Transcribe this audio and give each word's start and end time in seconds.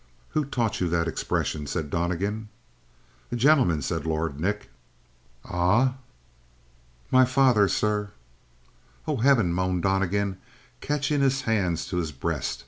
"Who 0.29 0.45
taught 0.45 0.81
you 0.81 0.89
that 0.89 1.07
expression?" 1.07 1.67
said 1.67 1.91
Donnegan. 1.91 2.49
"A 3.31 3.35
gentleman," 3.35 3.83
said 3.83 4.03
Lord 4.03 4.39
Nick. 4.39 4.71
"Ah?" 5.45 5.93
"My 7.11 7.23
father, 7.23 7.67
sir!" 7.67 8.09
"Oh, 9.07 9.17
heaven," 9.17 9.53
moaned 9.53 9.83
Donnegan, 9.83 10.37
catching 10.79 11.21
his 11.21 11.41
hands 11.43 11.85
to 11.89 11.97
his 11.97 12.11
breast. 12.11 12.59